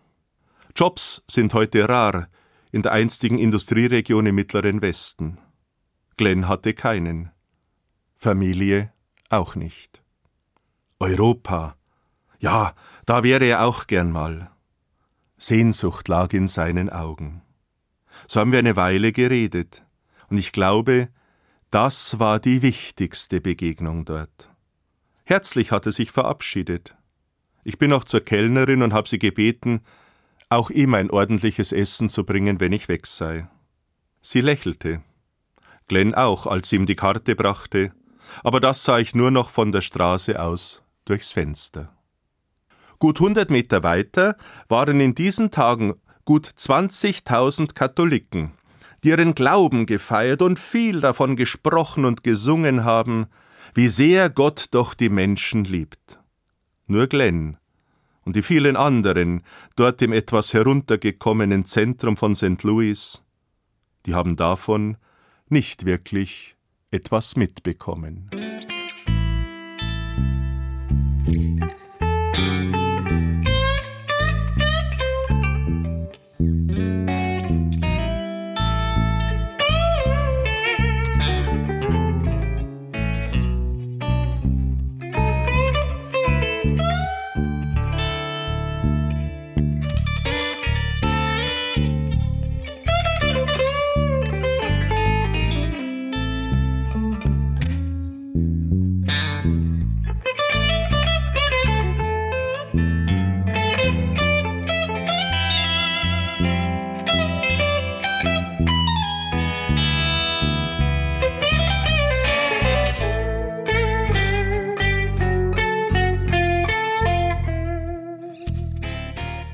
Jobs 0.74 1.22
sind 1.28 1.54
heute 1.54 1.88
rar 1.88 2.28
in 2.72 2.82
der 2.82 2.92
einstigen 2.92 3.38
Industrieregion 3.38 4.26
im 4.26 4.34
mittleren 4.34 4.80
Westen. 4.82 5.38
Glenn 6.16 6.48
hatte 6.48 6.74
keinen. 6.74 7.30
Familie 8.16 8.92
auch 9.28 9.54
nicht. 9.54 10.02
Europa. 10.98 11.76
Ja, 12.40 12.74
da 13.06 13.22
wäre 13.22 13.44
er 13.44 13.64
auch 13.64 13.86
gern 13.86 14.10
mal. 14.10 14.50
Sehnsucht 15.36 16.08
lag 16.08 16.32
in 16.32 16.46
seinen 16.46 16.88
Augen. 16.88 17.42
So 18.26 18.40
haben 18.40 18.52
wir 18.52 18.58
eine 18.58 18.76
Weile 18.76 19.12
geredet, 19.12 19.84
und 20.28 20.38
ich 20.38 20.52
glaube, 20.52 21.08
das 21.70 22.18
war 22.18 22.38
die 22.38 22.62
wichtigste 22.62 23.40
Begegnung 23.40 24.04
dort. 24.04 24.50
Herzlich 25.24 25.72
hat 25.72 25.86
er 25.86 25.92
sich 25.92 26.10
verabschiedet. 26.10 26.94
Ich 27.64 27.78
bin 27.78 27.92
auch 27.92 28.04
zur 28.04 28.20
Kellnerin 28.20 28.82
und 28.82 28.92
habe 28.92 29.08
sie 29.08 29.18
gebeten, 29.18 29.82
auch 30.52 30.70
ihm 30.70 30.94
ein 30.94 31.10
ordentliches 31.10 31.72
Essen 31.72 32.08
zu 32.08 32.24
bringen, 32.24 32.60
wenn 32.60 32.72
ich 32.72 32.88
weg 32.88 33.06
sei. 33.06 33.48
Sie 34.20 34.40
lächelte. 34.40 35.02
Glenn 35.88 36.14
auch, 36.14 36.46
als 36.46 36.68
sie 36.68 36.76
ihm 36.76 36.86
die 36.86 36.94
Karte 36.94 37.34
brachte, 37.34 37.92
aber 38.44 38.60
das 38.60 38.84
sah 38.84 38.98
ich 38.98 39.14
nur 39.14 39.30
noch 39.30 39.50
von 39.50 39.72
der 39.72 39.80
Straße 39.80 40.40
aus 40.40 40.82
durchs 41.04 41.32
Fenster. 41.32 41.92
Gut 42.98 43.18
hundert 43.18 43.50
Meter 43.50 43.82
weiter 43.82 44.36
waren 44.68 45.00
in 45.00 45.14
diesen 45.14 45.50
Tagen 45.50 45.94
gut 46.24 46.46
20.000 46.46 47.74
Katholiken, 47.74 48.52
die 49.02 49.08
ihren 49.08 49.34
Glauben 49.34 49.86
gefeiert 49.86 50.42
und 50.42 50.58
viel 50.58 51.00
davon 51.00 51.34
gesprochen 51.34 52.04
und 52.04 52.22
gesungen 52.22 52.84
haben, 52.84 53.26
wie 53.74 53.88
sehr 53.88 54.30
Gott 54.30 54.66
doch 54.70 54.94
die 54.94 55.08
Menschen 55.08 55.64
liebt. 55.64 56.20
Nur 56.86 57.08
Glenn 57.08 57.56
und 58.24 58.36
die 58.36 58.42
vielen 58.42 58.76
anderen 58.76 59.42
dort 59.76 60.02
im 60.02 60.12
etwas 60.12 60.54
heruntergekommenen 60.54 61.64
Zentrum 61.64 62.16
von 62.16 62.34
St. 62.34 62.62
Louis, 62.62 63.22
die 64.06 64.14
haben 64.14 64.36
davon 64.36 64.96
nicht 65.48 65.84
wirklich 65.84 66.56
etwas 66.90 67.36
mitbekommen. 67.36 68.30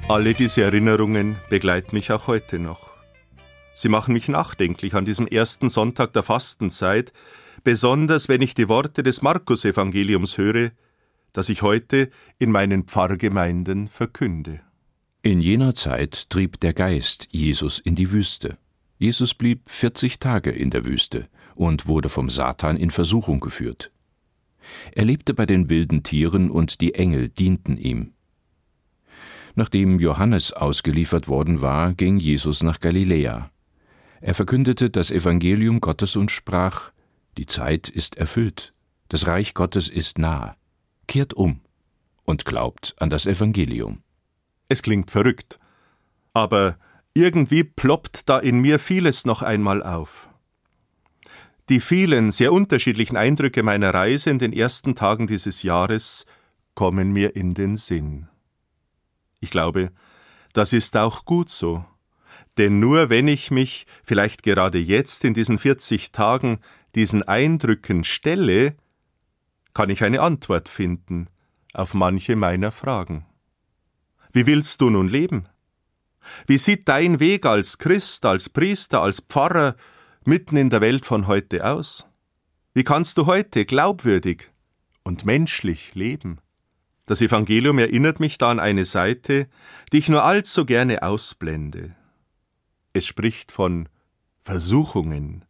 Alle 0.09 0.33
diese 0.33 0.63
Erinnerungen 0.63 1.37
begleiten 1.51 1.95
mich 1.95 2.11
auch 2.13 2.29
heute 2.29 2.59
noch. 2.59 2.89
Sie 3.75 3.91
machen 3.91 4.15
mich 4.15 4.27
nachdenklich 4.27 4.95
an 4.95 5.05
diesem 5.05 5.27
ersten 5.27 5.69
Sonntag 5.69 6.15
der 6.15 6.23
Fastenzeit, 6.23 7.13
besonders 7.63 8.27
wenn 8.27 8.41
ich 8.41 8.55
die 8.55 8.71
Worte 8.71 9.03
des 9.03 9.21
Markus-Evangeliums 9.21 10.39
höre, 10.39 10.71
das 11.35 11.51
ich 11.51 11.61
heute 11.61 12.09
in 12.39 12.51
meinen 12.51 12.85
Pfarrgemeinden 12.85 13.87
verkünde. 13.87 14.61
In 15.21 15.43
jener 15.43 15.75
Zeit 15.75 16.31
trieb 16.31 16.59
der 16.61 16.73
Geist 16.73 17.29
Jesus 17.31 17.79
in 17.79 17.95
die 17.95 18.11
Wüste. 18.11 18.57
Jesus 18.97 19.35
blieb 19.35 19.69
40 19.69 20.21
Tage 20.21 20.51
in 20.51 20.71
der 20.71 20.87
Wüste 20.87 21.29
und 21.55 21.87
wurde 21.87 22.09
vom 22.09 22.31
Satan 22.31 22.79
in 22.79 22.91
Versuchung 22.91 23.41
geführt. 23.41 23.93
Er 24.93 25.05
lebte 25.05 25.35
bei 25.35 25.45
den 25.45 25.69
wilden 25.69 26.03
Tieren 26.03 26.51
und 26.51 26.81
die 26.81 26.95
Engel 26.95 27.29
dienten 27.29 27.77
ihm. 27.77 28.15
Nachdem 29.59 29.99
Johannes 29.99 30.53
ausgeliefert 30.53 31.27
worden 31.27 31.61
war, 31.61 31.93
ging 31.93 32.21
Jesus 32.21 32.63
nach 32.63 32.79
Galiläa. 32.79 33.51
Er 34.21 34.35
verkündete 34.35 34.89
das 34.89 35.11
Evangelium 35.11 35.81
Gottes 35.81 36.15
und 36.15 36.31
sprach 36.31 36.93
Die 37.37 37.47
Zeit 37.47 37.89
ist 37.89 38.15
erfüllt, 38.15 38.73
das 39.09 39.27
Reich 39.27 39.55
Gottes 39.55 39.89
ist 39.89 40.17
nah. 40.17 40.55
Kehrt 41.09 41.35
um 41.35 41.61
und 42.23 42.45
glaubt 42.45 42.95
an 43.01 43.11
das 43.11 43.27
Evangelium. 43.27 44.05
Es 44.69 44.81
klingt 44.81 45.11
verrückt, 45.11 45.59
aber 46.33 46.79
irgendwie 47.13 47.65
ploppt 47.65 48.29
da 48.29 48.39
in 48.39 48.61
mir 48.61 48.79
vieles 48.79 49.25
noch 49.25 49.43
einmal 49.43 49.83
auf. 49.83 50.29
Die 51.69 51.81
vielen 51.81 52.31
sehr 52.31 52.53
unterschiedlichen 52.53 53.17
Eindrücke 53.17 53.65
meiner 53.65 53.93
Reise 53.93 54.31
in 54.31 54.39
den 54.39 54.53
ersten 54.53 54.95
Tagen 54.95 55.27
dieses 55.27 55.65
Jahres 55.65 56.27
kommen 56.77 57.13
mir 57.13 57.35
in 57.35 57.55
den 57.55 57.77
Sinn. 57.77 58.29
Ich 59.41 59.51
glaube, 59.51 59.93
das 60.53 60.73
ist 60.73 60.97
auch 60.97 61.25
gut 61.25 61.51
so. 61.51 61.85
Denn 62.57 62.81
nur 62.81 63.09
wenn 63.09 63.29
ich 63.29 63.51
mich, 63.51 63.87
vielleicht 64.03 64.43
gerade 64.43 64.79
jetzt 64.79 65.25
in 65.25 65.35
diesen 65.35 65.59
40 65.59 66.11
Tagen, 66.11 66.59
diesen 66.95 67.23
Eindrücken 67.23 68.03
stelle, 68.03 68.77
kann 69.75 69.91
ich 69.91 70.03
eine 70.03 70.21
Antwort 70.21 70.69
finden 70.69 71.29
auf 71.73 71.95
manche 71.95 72.35
meiner 72.35 72.73
Fragen. 72.73 73.27
Wie 74.33 74.47
willst 74.47 74.81
du 74.81 74.91
nun 74.91 75.09
leben? 75.09 75.49
Wie 76.47 76.59
sieht 76.59 76.89
dein 76.89 77.21
Weg 77.21 77.47
als 77.47 77.79
Christ, 77.79 78.25
als 78.25 78.49
Priester, 78.49 79.03
als 79.03 79.21
Pfarrer 79.21 79.77
mitten 80.25 80.57
in 80.57 80.71
der 80.71 80.81
Welt 80.81 81.07
von 81.07 81.27
heute 81.29 81.65
aus? 81.65 82.07
Wie 82.75 82.85
kannst 82.85 83.19
du 83.19 83.27
heute 83.27 83.65
glaubwürdig 83.65 84.51
und 85.05 85.25
menschlich 85.25 85.95
leben? 85.95 86.41
Das 87.09 87.23
Evangelium 87.23 87.79
erinnert 87.79 88.21
mich 88.21 88.37
da 88.37 88.51
an 88.51 88.61
eine 88.61 88.85
Seite, 88.85 89.49
die 89.93 89.99
ich 89.99 90.11
nur 90.11 90.25
allzu 90.25 90.67
gerne 90.67 91.03
ausblende. 91.03 91.97
Es 92.93 93.07
spricht 93.07 93.51
von 93.51 93.89
Versuchungen, 94.43 95.47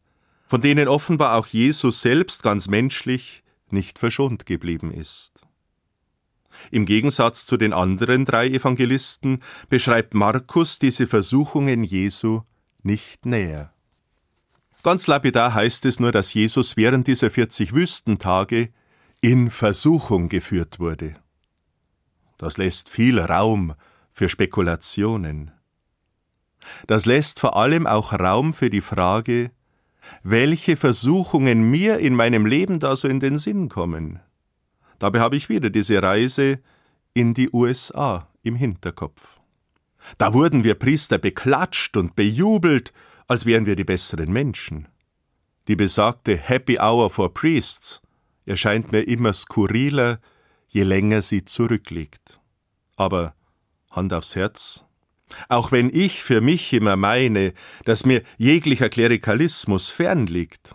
von 0.47 0.61
denen 0.61 0.87
offenbar 0.87 1.37
auch 1.37 1.49
Jesus 1.49 2.01
selbst 2.01 2.45
ganz 2.45 2.69
menschlich 2.69 3.43
nicht 3.71 3.99
verschont 3.99 4.47
geblieben 4.47 4.93
ist. 4.93 5.43
Im 6.71 6.87
Gegensatz 6.87 7.45
zu 7.45 7.57
den 7.57 7.73
anderen 7.73 8.25
drei 8.25 8.47
Evangelisten 8.47 9.43
beschreibt 9.69 10.15
Markus 10.15 10.79
diese 10.79 11.09
Versuchungen 11.09 11.83
Jesu 11.83 12.43
nicht 12.85 13.27
näher. 13.27 13.73
Ganz 14.85 15.09
lapidar 15.09 15.55
heißt 15.55 15.87
es 15.87 15.99
nur, 15.99 16.13
dass 16.13 16.33
Jesus 16.35 16.77
während 16.77 17.09
dieser 17.09 17.31
40 17.33 17.75
Wüstentage 17.75 18.69
in 19.21 19.51
Versuchung 19.51 20.29
geführt 20.29 20.79
wurde. 20.79 21.17
Das 22.39 22.57
lässt 22.57 22.89
viel 22.89 23.19
Raum 23.19 23.75
für 24.11 24.29
Spekulationen. 24.29 25.51
Das 26.87 27.07
lässt 27.07 27.41
vor 27.41 27.57
allem 27.57 27.87
auch 27.87 28.13
Raum 28.13 28.53
für 28.53 28.71
die 28.71 28.81
Frage, 28.81 29.51
welche 30.23 30.77
Versuchungen 30.77 31.71
mir 31.71 31.99
in 31.99 32.15
meinem 32.15 32.47
Leben 32.47 32.81
da 32.81 32.97
so 32.97 33.09
in 33.09 33.21
den 33.21 33.39
Sinn 33.39 33.69
kommen. 33.69 34.21
Dabei 34.99 35.21
habe 35.21 35.37
ich 35.37 35.49
wieder 35.49 35.71
diese 35.71 36.03
Reise 36.03 36.61
in 37.15 37.35
die 37.35 37.51
USA 37.53 38.29
im 38.43 38.57
Hinterkopf. 38.57 39.39
Da 40.17 40.33
wurden 40.33 40.65
wir 40.65 40.75
Priester 40.75 41.19
beklatscht 41.19 41.97
und 41.97 42.17
bejubelt, 42.17 42.93
als 43.27 43.45
wären 43.45 43.67
wir 43.67 43.77
die 43.77 43.85
besseren 43.85 44.33
Menschen. 44.33 44.89
Die 45.67 45.77
besagte 45.77 46.37
Happy 46.37 46.79
Hour 46.79 47.11
for 47.11 47.35
Priests 47.35 48.01
erscheint 48.47 48.91
mir 48.91 49.03
immer 49.03 49.35
skurriler, 49.35 50.19
je 50.69 50.83
länger 50.83 51.23
sie 51.23 51.45
zurückliegt. 51.45 52.41
Aber 52.97 53.35
Hand 53.91 54.13
aufs 54.13 54.37
Herz, 54.37 54.85
auch 55.49 55.73
wenn 55.73 55.91
ich 55.93 56.23
für 56.23 56.41
mich 56.41 56.73
immer 56.73 56.97
meine, 56.97 57.53
dass 57.85 58.05
mir 58.05 58.23
jeglicher 58.37 58.89
Klerikalismus 58.89 59.89
fernliegt, 59.89 60.75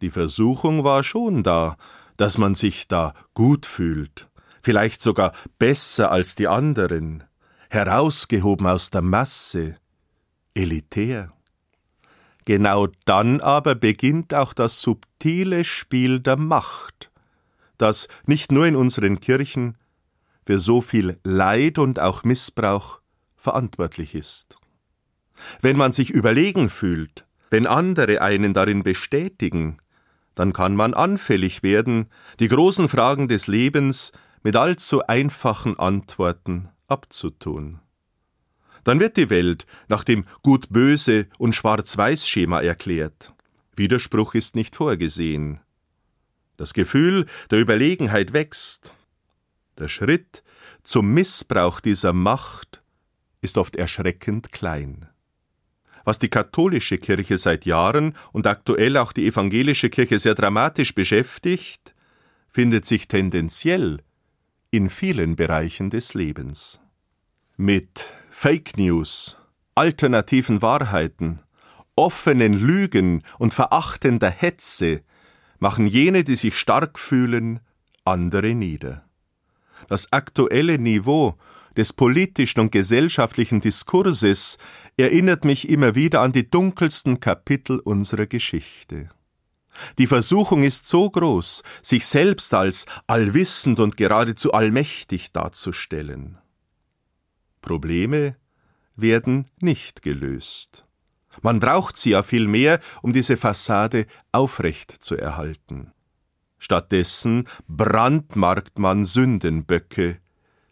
die 0.00 0.10
Versuchung 0.10 0.84
war 0.84 1.04
schon 1.04 1.42
da, 1.42 1.76
dass 2.16 2.38
man 2.38 2.54
sich 2.54 2.88
da 2.88 3.14
gut 3.34 3.66
fühlt, 3.66 4.28
vielleicht 4.62 5.00
sogar 5.00 5.32
besser 5.58 6.10
als 6.10 6.34
die 6.34 6.48
anderen, 6.48 7.24
herausgehoben 7.70 8.66
aus 8.66 8.90
der 8.90 9.02
Masse, 9.02 9.76
elitär. 10.54 11.32
Genau 12.44 12.88
dann 13.04 13.40
aber 13.40 13.76
beginnt 13.76 14.34
auch 14.34 14.52
das 14.52 14.80
subtile 14.82 15.64
Spiel 15.64 16.20
der 16.20 16.36
Macht, 16.36 17.11
das 17.82 18.08
nicht 18.26 18.52
nur 18.52 18.66
in 18.66 18.76
unseren 18.76 19.18
Kirchen 19.18 19.76
für 20.46 20.60
so 20.60 20.80
viel 20.80 21.18
Leid 21.24 21.78
und 21.78 21.98
auch 21.98 22.22
Missbrauch 22.22 23.00
verantwortlich 23.36 24.14
ist. 24.14 24.56
Wenn 25.60 25.76
man 25.76 25.92
sich 25.92 26.10
überlegen 26.10 26.70
fühlt, 26.70 27.26
wenn 27.50 27.66
andere 27.66 28.22
einen 28.22 28.54
darin 28.54 28.84
bestätigen, 28.84 29.78
dann 30.34 30.52
kann 30.52 30.76
man 30.76 30.94
anfällig 30.94 31.62
werden, 31.62 32.06
die 32.38 32.48
großen 32.48 32.88
Fragen 32.88 33.26
des 33.26 33.48
Lebens 33.48 34.12
mit 34.42 34.56
allzu 34.56 35.06
einfachen 35.06 35.78
Antworten 35.78 36.68
abzutun. 36.86 37.80
Dann 38.84 39.00
wird 39.00 39.16
die 39.16 39.28
Welt 39.28 39.66
nach 39.88 40.04
dem 40.04 40.24
Gut-Böse 40.42 41.26
und 41.38 41.54
Schwarz-Weiß-Schema 41.54 42.60
erklärt. 42.60 43.34
Widerspruch 43.76 44.34
ist 44.34 44.54
nicht 44.54 44.76
vorgesehen. 44.76 45.60
Das 46.56 46.74
Gefühl 46.74 47.26
der 47.50 47.60
Überlegenheit 47.60 48.32
wächst. 48.32 48.94
Der 49.78 49.88
Schritt 49.88 50.42
zum 50.82 51.12
Missbrauch 51.14 51.80
dieser 51.80 52.12
Macht 52.12 52.82
ist 53.40 53.58
oft 53.58 53.76
erschreckend 53.76 54.52
klein. 54.52 55.08
Was 56.04 56.18
die 56.18 56.28
katholische 56.28 56.98
Kirche 56.98 57.38
seit 57.38 57.64
Jahren 57.64 58.14
und 58.32 58.46
aktuell 58.46 58.96
auch 58.96 59.12
die 59.12 59.26
evangelische 59.26 59.88
Kirche 59.88 60.18
sehr 60.18 60.34
dramatisch 60.34 60.94
beschäftigt, 60.94 61.94
findet 62.48 62.84
sich 62.84 63.08
tendenziell 63.08 64.02
in 64.70 64.90
vielen 64.90 65.36
Bereichen 65.36 65.90
des 65.90 66.14
Lebens. 66.14 66.80
Mit 67.56 68.06
Fake 68.30 68.76
News, 68.76 69.36
alternativen 69.74 70.62
Wahrheiten, 70.62 71.40
offenen 71.94 72.58
Lügen 72.58 73.22
und 73.38 73.54
verachtender 73.54 74.30
Hetze 74.30 75.02
machen 75.62 75.86
jene, 75.86 76.24
die 76.24 76.34
sich 76.34 76.58
stark 76.58 76.98
fühlen, 76.98 77.60
andere 78.04 78.52
nieder. 78.52 79.04
Das 79.86 80.12
aktuelle 80.12 80.76
Niveau 80.76 81.36
des 81.76 81.92
politischen 81.92 82.58
und 82.58 82.72
gesellschaftlichen 82.72 83.60
Diskurses 83.60 84.58
erinnert 84.96 85.44
mich 85.44 85.68
immer 85.68 85.94
wieder 85.94 86.20
an 86.20 86.32
die 86.32 86.50
dunkelsten 86.50 87.20
Kapitel 87.20 87.78
unserer 87.78 88.26
Geschichte. 88.26 89.10
Die 89.98 90.08
Versuchung 90.08 90.64
ist 90.64 90.88
so 90.88 91.08
groß, 91.08 91.62
sich 91.80 92.06
selbst 92.06 92.52
als 92.54 92.84
allwissend 93.06 93.78
und 93.78 93.96
geradezu 93.96 94.52
allmächtig 94.52 95.30
darzustellen. 95.30 96.38
Probleme 97.60 98.34
werden 98.96 99.46
nicht 99.60 100.02
gelöst. 100.02 100.84
Man 101.40 101.60
braucht 101.60 101.96
sie 101.96 102.10
ja 102.10 102.22
vielmehr, 102.22 102.80
um 103.00 103.12
diese 103.12 103.36
Fassade 103.36 104.06
aufrecht 104.32 104.90
zu 104.90 105.16
erhalten. 105.16 105.92
Stattdessen 106.58 107.48
brandmarkt 107.66 108.78
man 108.78 109.04
Sündenböcke, 109.04 110.18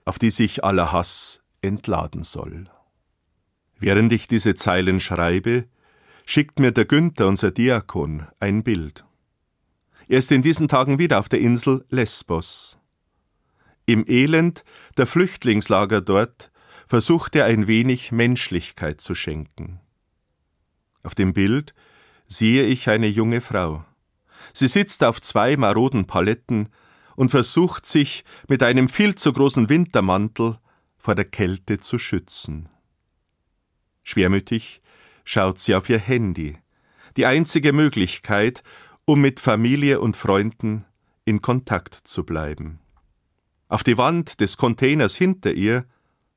auf 0.04 0.18
die 0.18 0.30
sich 0.30 0.62
aller 0.62 0.92
Hass 0.92 1.42
entladen 1.62 2.22
soll. 2.22 2.68
Während 3.78 4.12
ich 4.12 4.28
diese 4.28 4.54
Zeilen 4.54 5.00
schreibe, 5.00 5.66
schickt 6.26 6.60
mir 6.60 6.70
der 6.70 6.84
Günther, 6.84 7.26
unser 7.26 7.50
Diakon, 7.50 8.26
ein 8.38 8.62
Bild. 8.62 9.04
Er 10.06 10.18
ist 10.18 10.30
in 10.32 10.42
diesen 10.42 10.68
Tagen 10.68 10.98
wieder 10.98 11.18
auf 11.18 11.28
der 11.28 11.40
Insel 11.40 11.84
Lesbos. 11.88 12.78
Im 13.86 14.04
Elend 14.06 14.64
der 14.96 15.06
Flüchtlingslager 15.06 16.00
dort 16.00 16.50
versucht 16.86 17.34
er 17.34 17.46
ein 17.46 17.66
wenig 17.66 18.12
Menschlichkeit 18.12 19.00
zu 19.00 19.14
schenken. 19.14 19.80
Auf 21.02 21.14
dem 21.14 21.32
Bild 21.32 21.74
sehe 22.26 22.64
ich 22.64 22.88
eine 22.88 23.06
junge 23.06 23.40
Frau. 23.40 23.84
Sie 24.52 24.68
sitzt 24.68 25.04
auf 25.04 25.20
zwei 25.20 25.56
maroden 25.56 26.06
Paletten 26.06 26.68
und 27.16 27.30
versucht 27.30 27.86
sich 27.86 28.24
mit 28.48 28.62
einem 28.62 28.88
viel 28.88 29.14
zu 29.14 29.32
großen 29.32 29.68
Wintermantel 29.68 30.58
vor 30.98 31.14
der 31.14 31.24
Kälte 31.24 31.80
zu 31.80 31.98
schützen. 31.98 32.68
Schwermütig 34.02 34.80
schaut 35.24 35.58
sie 35.58 35.74
auf 35.74 35.88
ihr 35.88 35.98
Handy, 35.98 36.58
die 37.16 37.26
einzige 37.26 37.72
Möglichkeit, 37.72 38.62
um 39.04 39.20
mit 39.20 39.40
Familie 39.40 40.00
und 40.00 40.16
Freunden 40.16 40.84
in 41.24 41.42
Kontakt 41.42 41.94
zu 41.94 42.24
bleiben. 42.24 42.80
Auf 43.68 43.84
die 43.84 43.98
Wand 43.98 44.40
des 44.40 44.56
Containers 44.56 45.14
hinter 45.14 45.52
ihr 45.52 45.84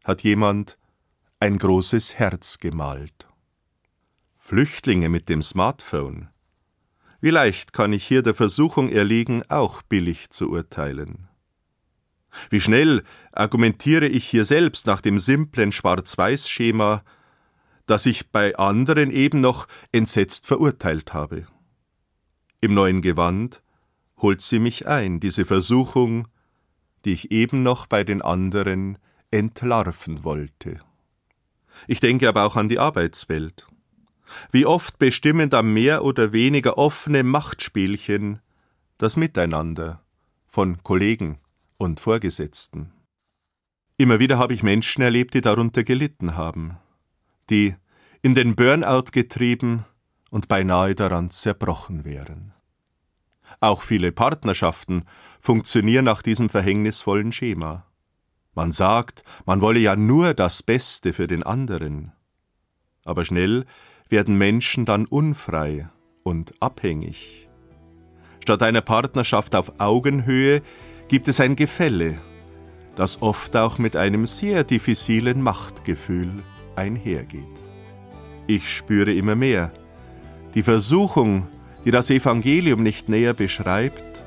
hat 0.03 0.21
jemand 0.21 0.77
ein 1.39 1.57
großes 1.57 2.15
Herz 2.15 2.59
gemalt. 2.59 3.27
Flüchtlinge 4.45 5.07
mit 5.07 5.29
dem 5.29 5.41
Smartphone 5.41 6.27
wie 7.23 7.29
leicht 7.29 7.71
kann 7.71 7.93
ich 7.93 8.05
hier 8.05 8.21
der 8.21 8.35
Versuchung 8.35 8.89
erliegen, 8.89 9.43
auch 9.47 9.81
billig 9.81 10.31
zu 10.31 10.49
urteilen? 10.49 11.29
Wie 12.49 12.59
schnell 12.59 13.05
argumentiere 13.31 14.07
ich 14.07 14.27
hier 14.27 14.43
selbst 14.43 14.87
nach 14.87 14.99
dem 14.99 15.17
simplen 15.19 15.71
Schwarz-Weiß-Schema, 15.71 17.01
das 17.85 18.05
ich 18.05 18.29
bei 18.31 18.57
anderen 18.57 19.09
eben 19.09 19.39
noch 19.39 19.69
entsetzt 19.93 20.45
verurteilt 20.45 21.13
habe. 21.13 21.47
Im 22.59 22.73
neuen 22.73 23.01
Gewand 23.01 23.63
holt 24.17 24.41
sie 24.41 24.59
mich 24.59 24.85
ein, 24.85 25.21
diese 25.21 25.45
Versuchung, 25.45 26.27
die 27.05 27.13
ich 27.13 27.31
eben 27.31 27.63
noch 27.63 27.85
bei 27.85 28.03
den 28.03 28.21
anderen 28.21 28.97
entlarven 29.31 30.25
wollte. 30.25 30.81
Ich 31.87 32.01
denke 32.01 32.27
aber 32.27 32.43
auch 32.43 32.57
an 32.57 32.67
die 32.67 32.79
Arbeitswelt. 32.79 33.65
Wie 34.51 34.65
oft 34.65 34.97
bestimmen 34.99 35.49
da 35.49 35.61
mehr 35.61 36.03
oder 36.03 36.33
weniger 36.33 36.77
offene 36.77 37.23
Machtspielchen 37.23 38.39
das 38.97 39.17
Miteinander 39.17 40.01
von 40.47 40.81
Kollegen 40.83 41.39
und 41.77 41.99
Vorgesetzten. 41.99 42.91
Immer 43.97 44.19
wieder 44.19 44.37
habe 44.37 44.53
ich 44.53 44.63
Menschen 44.63 45.01
erlebt, 45.01 45.33
die 45.33 45.41
darunter 45.41 45.83
gelitten 45.83 46.35
haben, 46.35 46.77
die 47.49 47.75
in 48.21 48.33
den 48.35 48.55
Burnout 48.55 49.11
getrieben 49.11 49.85
und 50.29 50.47
beinahe 50.47 50.95
daran 50.95 51.29
zerbrochen 51.29 52.05
wären. 52.05 52.53
Auch 53.59 53.81
viele 53.81 54.11
Partnerschaften 54.11 55.05
funktionieren 55.39 56.05
nach 56.05 56.21
diesem 56.21 56.49
verhängnisvollen 56.49 57.31
Schema. 57.31 57.85
Man 58.55 58.71
sagt, 58.71 59.23
man 59.45 59.61
wolle 59.61 59.79
ja 59.79 59.95
nur 59.95 60.33
das 60.33 60.63
Beste 60.63 61.13
für 61.13 61.27
den 61.27 61.43
anderen. 61.43 62.13
Aber 63.03 63.25
schnell 63.25 63.65
werden 64.13 64.37
Menschen 64.37 64.85
dann 64.85 65.05
unfrei 65.05 65.89
und 66.21 66.53
abhängig. 66.59 67.49
Statt 68.43 68.61
einer 68.61 68.81
Partnerschaft 68.81 69.55
auf 69.55 69.79
Augenhöhe 69.79 70.61
gibt 71.07 71.27
es 71.27 71.39
ein 71.39 71.55
Gefälle, 71.55 72.21
das 72.95 73.23
oft 73.23 73.57
auch 73.57 73.79
mit 73.79 73.95
einem 73.95 74.27
sehr 74.27 74.63
diffizilen 74.63 75.41
Machtgefühl 75.41 76.29
einhergeht. 76.75 77.55
Ich 78.45 78.69
spüre 78.69 79.11
immer 79.11 79.33
mehr, 79.33 79.71
die 80.53 80.61
Versuchung, 80.61 81.47
die 81.83 81.89
das 81.89 82.11
Evangelium 82.11 82.83
nicht 82.83 83.09
näher 83.09 83.33
beschreibt, 83.33 84.23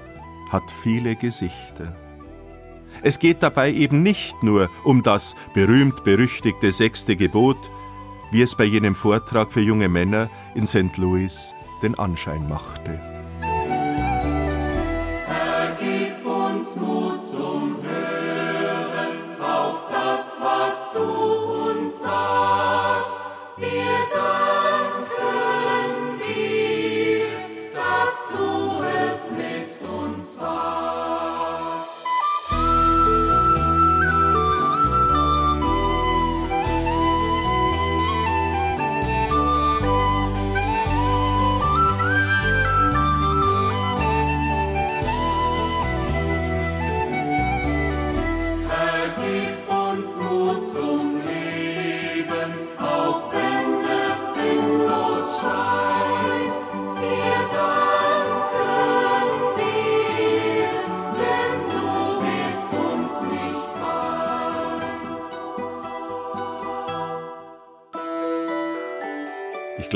hat 0.50 0.64
viele 0.82 1.14
Gesichter. 1.14 1.94
Es 3.02 3.20
geht 3.20 3.40
dabei 3.40 3.72
eben 3.72 4.02
nicht 4.02 4.42
nur 4.42 4.68
um 4.82 5.04
das 5.04 5.36
berühmt-berüchtigte 5.54 6.72
sechste 6.72 7.14
Gebot, 7.14 7.70
wie 8.30 8.42
es 8.42 8.54
bei 8.54 8.64
jenem 8.64 8.94
Vortrag 8.94 9.52
für 9.52 9.60
junge 9.60 9.88
Männer 9.88 10.28
in 10.54 10.66
St. 10.66 10.96
Louis 10.96 11.54
den 11.82 11.98
Anschein 11.98 12.48
machte. 12.48 13.00
Herr, 15.26 15.76
gib 15.78 16.26
uns 16.26 16.76
Mut 16.76 17.24
zum 17.24 17.76
Hören 17.82 19.40
auf 19.40 19.88
das, 19.90 20.38
was 20.40 20.90
du 20.92 21.02
uns 21.02 22.02
sagst. 22.02 23.18
Wir 23.58 23.66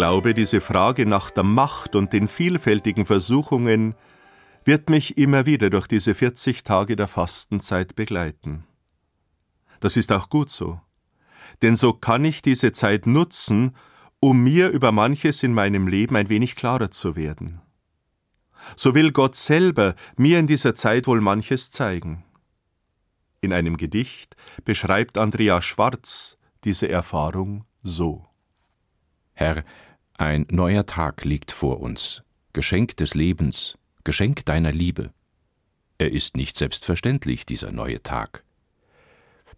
Glaube, 0.01 0.33
diese 0.33 0.63
Frage 0.63 1.05
nach 1.05 1.31
der 1.31 1.43
Macht 1.43 1.95
und 1.95 2.15
den 2.15 2.27
vielfältigen 2.27 3.05
Versuchungen 3.05 3.95
wird 4.65 4.89
mich 4.89 5.19
immer 5.19 5.45
wieder 5.45 5.69
durch 5.69 5.87
diese 5.87 6.15
40 6.15 6.65
Tage 6.65 6.97
der 6.97 7.07
Fastenzeit 7.07 7.97
begleiten. 7.97 8.65
Das 9.81 9.99
ist 9.99 10.11
auch 10.11 10.31
gut 10.31 10.49
so, 10.49 10.81
denn 11.61 11.77
so 11.77 11.93
kann 11.93 12.25
ich 12.25 12.41
diese 12.41 12.73
Zeit 12.73 13.05
nutzen, 13.07 13.77
um 14.21 14.43
mir 14.43 14.71
über 14.71 14.91
manches 14.91 15.43
in 15.43 15.53
meinem 15.53 15.87
Leben 15.87 16.17
ein 16.17 16.31
wenig 16.31 16.57
klarer 16.57 16.91
zu 16.91 17.15
werden. 17.15 17.61
So 18.77 18.95
will 18.95 19.13
Gott 19.13 19.37
selber 19.37 19.97
mir 20.17 20.39
in 20.39 20.47
dieser 20.47 20.75
Zeit 20.75 21.09
wohl 21.09 21.21
manches 21.21 21.71
zeigen. 21.71 22.25
In 23.43 23.53
einem 23.53 23.77
Gedicht 23.77 24.35
beschreibt 24.65 25.19
Andrea 25.19 25.61
Schwarz 25.61 26.39
diese 26.65 26.89
Erfahrung 26.89 27.67
so. 27.83 28.25
Herr, 29.35 29.65
ein 30.21 30.47
neuer 30.51 30.85
Tag 30.85 31.25
liegt 31.25 31.51
vor 31.51 31.81
uns, 31.81 32.23
Geschenk 32.53 32.95
des 32.99 33.15
Lebens, 33.15 33.79
Geschenk 34.05 34.45
deiner 34.45 34.71
Liebe. 34.71 35.15
Er 35.97 36.13
ist 36.13 36.37
nicht 36.37 36.59
selbstverständlich, 36.59 37.47
dieser 37.47 37.73
neue 37.73 38.03
Tag. 38.03 38.45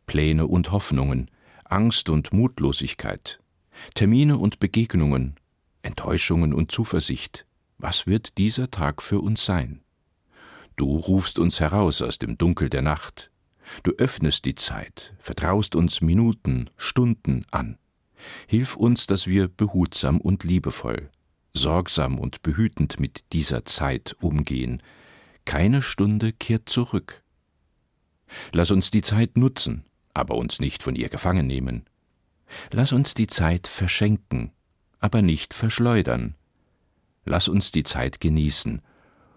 Pläne 0.07 0.46
und 0.46 0.70
Hoffnungen, 0.70 1.33
Angst 1.64 2.09
und 2.09 2.33
Mutlosigkeit, 2.33 3.40
Termine 3.94 4.38
und 4.38 4.61
Begegnungen, 4.61 5.35
Enttäuschungen 5.83 6.55
und 6.55 6.70
Zuversicht. 6.70 7.44
Was 7.79 8.07
wird 8.07 8.38
dieser 8.38 8.70
Tag 8.70 9.03
für 9.03 9.20
uns 9.20 9.44
sein? 9.44 9.83
Du 10.77 10.96
rufst 10.96 11.40
uns 11.40 11.59
heraus 11.59 12.03
aus 12.03 12.20
dem 12.20 12.38
Dunkel 12.38 12.70
der 12.70 12.83
Nacht. 12.83 13.33
Du 13.83 13.90
öffnest 13.98 14.44
die 14.44 14.55
Zeit, 14.55 15.12
vertraust 15.18 15.75
uns 15.75 16.01
Minuten, 16.03 16.70
Stunden 16.77 17.46
an. 17.51 17.79
Hilf 18.46 18.76
uns, 18.76 19.06
dass 19.06 19.26
wir 19.26 19.48
behutsam 19.48 20.20
und 20.20 20.44
liebevoll, 20.44 21.11
sorgsam 21.54 22.18
und 22.18 22.42
behütend 22.42 23.00
mit 23.00 23.24
dieser 23.32 23.64
Zeit 23.64 24.16
umgehen. 24.20 24.82
Keine 25.44 25.82
Stunde 25.82 26.32
kehrt 26.32 26.68
zurück. 26.68 27.22
Lass 28.52 28.70
uns 28.70 28.90
die 28.90 29.02
Zeit 29.02 29.37
nutzen, 29.37 29.85
aber 30.14 30.37
uns 30.37 30.61
nicht 30.61 30.82
von 30.82 30.94
ihr 30.94 31.08
gefangen 31.08 31.46
nehmen. 31.46 31.85
Lass 32.70 32.92
uns 32.92 33.14
die 33.14 33.26
Zeit 33.26 33.66
verschenken, 33.66 34.52
aber 34.98 35.22
nicht 35.22 35.54
verschleudern. 35.54 36.37
Lass 37.24 37.48
uns 37.48 37.70
die 37.70 37.85
Zeit 37.85 38.20
genießen, 38.20 38.82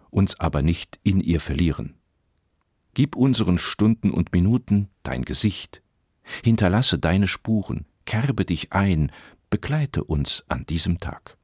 uns 0.10 0.40
aber 0.40 0.62
nicht 0.62 1.00
in 1.04 1.22
ihr 1.22 1.40
verlieren. 1.40 1.96
Gib 2.94 3.16
unseren 3.16 3.58
Stunden 3.58 4.12
und 4.12 4.32
Minuten 4.32 4.90
dein 5.04 5.24
Gesicht. 5.24 5.82
Hinterlasse 6.44 6.98
deine 6.98 7.28
Spuren, 7.28 7.86
kerbe 8.06 8.46
dich 8.46 8.72
ein, 8.74 9.12
begleite 9.50 10.04
uns 10.04 10.44
an 10.48 10.66
diesem 10.66 11.00
Tag. 11.00 11.38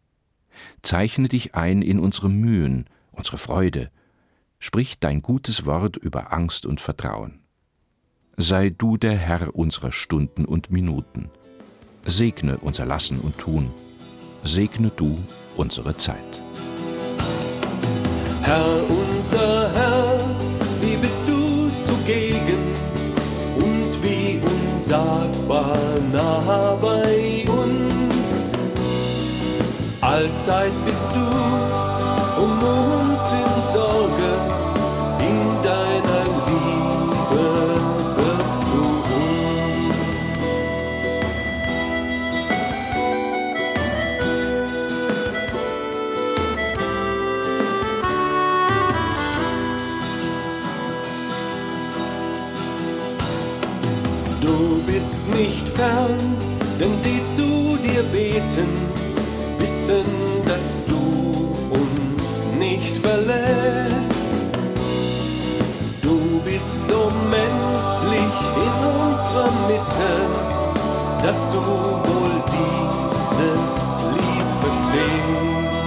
Zeichne 0.82 1.28
dich 1.28 1.56
ein 1.56 1.82
in 1.82 2.00
unsere 2.00 2.30
Mühen, 2.30 2.90
unsere 3.12 3.38
Freude, 3.38 3.92
sprich 4.60 5.00
dein 5.00 5.22
gutes 5.22 5.66
Wort 5.66 5.98
über 5.98 6.34
Angst 6.34 6.66
und 6.66 6.82
Vertrauen. 6.82 7.42
Sei 8.38 8.70
du 8.70 8.98
der 8.98 9.18
Herr 9.18 9.56
unserer 9.56 9.92
Stunden 9.92 10.46
und 10.46 10.72
Minuten. 10.72 11.30
Segne 12.06 12.58
unser 12.58 12.86
Lassen 12.86 13.20
und 13.20 13.38
Tun. 13.38 13.70
Segne 14.44 14.92
du 14.96 15.20
unsere 15.56 15.96
Zeit. 15.98 16.42
Herr 18.42 18.90
unser 18.90 19.72
Herr, 19.74 20.20
wie 20.82 20.98
bist 20.98 21.28
du 21.28 21.70
zugegen 21.80 22.51
unsagbar 24.92 25.78
nah 26.12 26.76
bei 26.82 27.46
uns. 27.48 28.52
Allzeit 30.02 30.72
bist 30.86 31.10
du 31.14 31.71
beten, 58.12 58.74
wissen, 59.58 60.04
dass 60.46 60.84
du 60.86 61.02
uns 61.72 62.46
nicht 62.60 62.98
verlässt. 62.98 64.30
Du 66.02 66.42
bist 66.44 66.88
so 66.88 67.12
menschlich 67.30 68.38
in 68.66 68.74
unserer 69.02 69.52
Mitte, 69.68 70.12
dass 71.24 71.50
du 71.50 71.60
wohl 71.60 72.44
dieses 72.52 73.74
Lied 74.18 74.52
verstehst. 74.60 75.81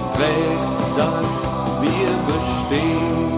uns 0.00 0.16
trägst, 0.16 0.78
dass 0.96 1.82
wir 1.82 2.08
bestehen. 2.26 3.30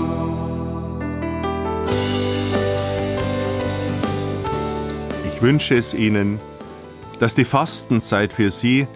Ich 5.32 5.42
wünsche 5.42 5.76
es 5.76 5.94
Ihnen, 5.94 6.40
dass 7.18 7.34
die 7.34 7.44
Fastenzeit 7.44 8.32
für 8.32 8.50
Sie 8.50 8.86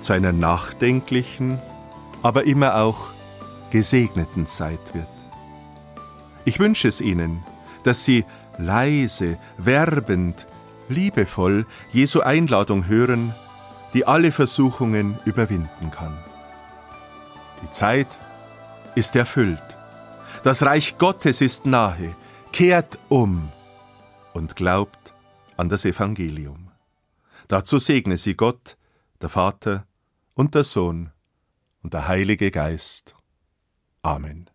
zu 0.00 0.12
einer 0.12 0.32
nachdenklichen, 0.32 1.58
aber 2.22 2.44
immer 2.44 2.76
auch 2.76 3.08
gesegneten 3.70 4.46
Zeit 4.46 4.80
wird. 4.94 5.06
Ich 6.44 6.58
wünsche 6.58 6.88
es 6.88 7.00
Ihnen, 7.00 7.42
dass 7.82 8.04
Sie 8.04 8.24
leise, 8.58 9.38
werbend, 9.58 10.46
liebevoll 10.88 11.66
Jesu 11.92 12.20
Einladung 12.20 12.86
hören, 12.88 13.34
die 13.92 14.06
alle 14.06 14.32
Versuchungen 14.32 15.18
überwinden 15.24 15.90
kann. 15.90 16.16
Die 17.62 17.70
Zeit 17.70 18.18
ist 18.94 19.16
erfüllt. 19.16 19.62
Das 20.42 20.62
Reich 20.62 20.98
Gottes 20.98 21.40
ist 21.40 21.66
nahe. 21.66 22.16
Kehrt 22.52 22.98
um 23.08 23.50
und 24.32 24.56
glaubt 24.56 25.14
an 25.56 25.68
das 25.68 25.84
Evangelium. 25.84 26.70
Dazu 27.48 27.78
segne 27.78 28.16
sie 28.16 28.34
Gott, 28.34 28.76
der 29.20 29.28
Vater 29.28 29.86
und 30.34 30.54
der 30.54 30.64
Sohn 30.64 31.10
und 31.82 31.94
der 31.94 32.08
Heilige 32.08 32.50
Geist. 32.50 33.14
Amen. 34.02 34.48